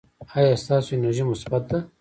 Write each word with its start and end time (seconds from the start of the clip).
ایا 0.37 0.53
ستاسو 0.63 0.89
انرژي 0.97 1.23
مثبت 1.31 1.63
ده؟ 1.69 1.77